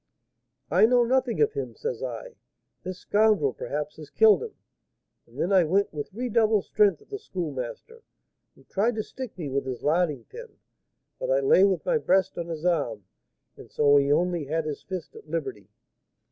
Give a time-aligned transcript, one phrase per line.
[0.71, 2.33] "'I know nothing of him,' says I;
[2.81, 4.55] 'this scoundrel, perhaps, has killed him.'
[5.27, 8.01] And then I went with redoubled strength at the Schoolmaster,
[8.55, 10.57] who tried to stick me with his larding pin;
[11.19, 13.05] but I lay with my breast on his arm,
[13.55, 15.69] and so he only had his fist at liberty.